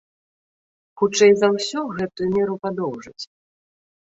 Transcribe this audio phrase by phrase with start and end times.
[1.01, 3.23] Хутчэй за ўсё, гэтую меру падоўжаць.